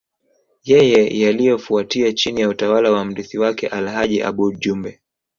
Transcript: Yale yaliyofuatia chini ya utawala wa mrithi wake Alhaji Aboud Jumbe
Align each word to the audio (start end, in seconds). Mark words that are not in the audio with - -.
Yale 0.63 1.11
yaliyofuatia 1.19 2.13
chini 2.13 2.41
ya 2.41 2.49
utawala 2.49 2.91
wa 2.91 3.05
mrithi 3.05 3.37
wake 3.37 3.67
Alhaji 3.67 4.21
Aboud 4.21 4.59
Jumbe 4.59 5.01